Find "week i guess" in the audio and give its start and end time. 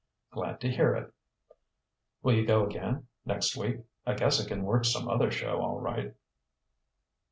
3.55-4.43